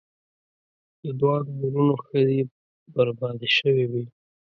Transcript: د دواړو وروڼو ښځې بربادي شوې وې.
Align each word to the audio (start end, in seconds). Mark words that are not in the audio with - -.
د 1.03 1.05
دواړو 1.19 1.49
وروڼو 1.61 1.95
ښځې 2.07 2.39
بربادي 2.93 3.49
شوې 3.57 3.85
وې. 3.91 4.03